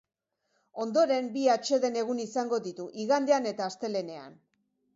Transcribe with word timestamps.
Ondoren, 0.85 1.27
bi 1.35 1.43
atseden 1.57 1.99
egun 2.03 2.23
izango 2.25 2.61
ditu 2.71 2.89
igandean 3.05 3.49
eta 3.53 3.69
astelehenean. 3.73 4.39